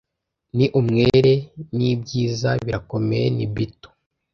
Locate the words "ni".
0.57-0.65, 3.35-3.45